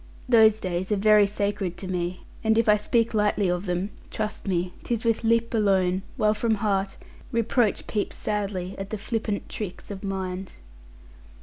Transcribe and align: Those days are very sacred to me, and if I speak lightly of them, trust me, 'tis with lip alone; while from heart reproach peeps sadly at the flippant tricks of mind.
Those 0.27 0.59
days 0.59 0.91
are 0.91 0.95
very 0.95 1.27
sacred 1.27 1.77
to 1.77 1.87
me, 1.87 2.25
and 2.43 2.57
if 2.57 2.67
I 2.67 2.75
speak 2.75 3.13
lightly 3.13 3.47
of 3.49 3.67
them, 3.67 3.91
trust 4.09 4.47
me, 4.47 4.73
'tis 4.81 5.05
with 5.05 5.23
lip 5.23 5.53
alone; 5.53 6.01
while 6.17 6.33
from 6.33 6.55
heart 6.55 6.97
reproach 7.31 7.85
peeps 7.85 8.15
sadly 8.17 8.73
at 8.79 8.89
the 8.89 8.97
flippant 8.97 9.47
tricks 9.47 9.91
of 9.91 10.03
mind. 10.03 10.53